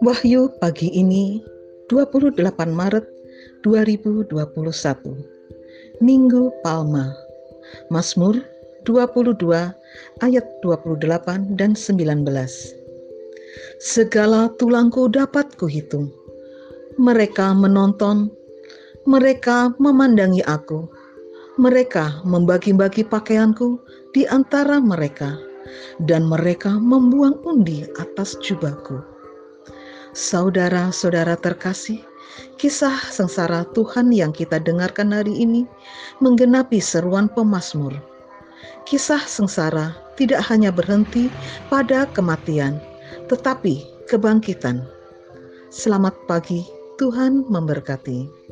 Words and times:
Wahyu 0.00 0.48
pagi 0.56 0.88
ini 0.88 1.44
28 1.92 2.40
Maret 2.72 3.04
2021 3.60 4.32
Minggu 6.00 6.48
Palma. 6.64 7.12
Mazmur 7.92 8.40
22 8.88 9.76
ayat 10.24 10.46
28 10.64 11.60
dan 11.60 11.76
19 11.76 12.24
Segala 13.76 14.48
tulangku 14.56 15.12
dapat 15.12 15.52
kuhitung. 15.60 16.08
Mereka 16.96 17.52
menonton 17.52 18.32
mereka 19.04 19.70
memandangi 19.78 20.40
aku 20.48 20.90
mereka 21.56 22.20
membagi-bagi 22.24 23.04
pakaianku 23.08 23.80
di 24.12 24.28
antara 24.28 24.80
mereka 24.80 25.36
dan 26.04 26.28
mereka 26.28 26.76
membuang 26.76 27.40
undi 27.44 27.88
atas 27.96 28.36
jubahku 28.44 29.16
Saudara-saudara 30.16 31.36
terkasih, 31.36 32.00
kisah 32.56 32.96
sengsara 33.12 33.68
Tuhan 33.76 34.08
yang 34.08 34.32
kita 34.32 34.56
dengarkan 34.56 35.12
hari 35.12 35.36
ini 35.36 35.68
menggenapi 36.24 36.80
seruan 36.80 37.28
pemazmur. 37.28 37.92
Kisah 38.88 39.20
sengsara 39.28 39.92
tidak 40.16 40.40
hanya 40.48 40.72
berhenti 40.72 41.28
pada 41.68 42.08
kematian, 42.16 42.80
tetapi 43.28 43.84
kebangkitan. 44.08 44.88
Selamat 45.68 46.16
pagi, 46.24 46.64
Tuhan 46.96 47.44
memberkati. 47.52 48.45